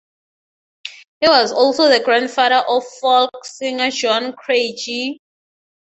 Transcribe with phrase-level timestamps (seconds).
[1.19, 5.21] He was also the grandfather of folk singer John Craigie.